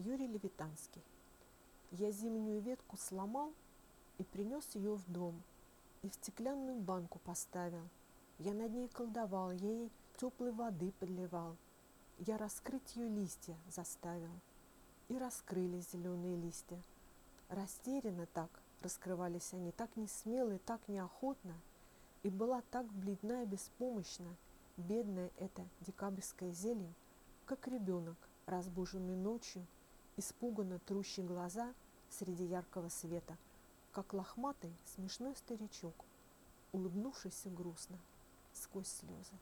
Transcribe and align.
Юрий 0.00 0.28
Левитанский. 0.28 1.02
Я 1.90 2.10
зимнюю 2.10 2.62
ветку 2.62 2.96
сломал 2.96 3.52
и 4.16 4.24
принес 4.24 4.74
ее 4.74 4.94
в 4.94 5.06
дом, 5.12 5.42
и 6.00 6.08
в 6.08 6.14
стеклянную 6.14 6.78
банку 6.78 7.18
поставил. 7.18 7.86
Я 8.38 8.54
над 8.54 8.72
ней 8.72 8.88
колдовал, 8.88 9.50
я 9.50 9.68
ей 9.68 9.90
теплой 10.16 10.52
воды 10.52 10.92
подливал. 10.98 11.54
Я 12.16 12.38
раскрыть 12.38 12.96
ее 12.96 13.10
листья 13.10 13.54
заставил. 13.68 14.30
И 15.08 15.18
раскрылись 15.18 15.90
зеленые 15.92 16.36
листья. 16.36 16.80
Растерянно 17.50 18.24
так 18.24 18.48
раскрывались 18.80 19.52
они, 19.52 19.70
так 19.70 19.94
не 19.96 20.06
смело 20.06 20.52
и 20.52 20.58
так 20.58 20.80
неохотно, 20.88 21.54
и 22.22 22.30
была 22.30 22.62
так 22.70 22.86
бледна 22.86 23.42
и 23.42 23.46
беспомощна, 23.46 24.34
бедная 24.78 25.30
эта 25.36 25.68
декабрьская 25.80 26.52
зелень, 26.52 26.94
как 27.44 27.68
ребенок, 27.68 28.16
разбуженный 28.46 29.16
ночью, 29.16 29.66
испуганно 30.20 30.78
трущий 30.78 31.22
глаза 31.24 31.74
среди 32.10 32.44
яркого 32.44 32.88
света, 32.88 33.36
как 33.92 34.12
лохматый 34.12 34.72
смешной 34.94 35.34
старичок, 35.34 35.94
улыбнувшийся 36.72 37.50
грустно 37.50 37.98
сквозь 38.52 38.88
слезы. 38.88 39.34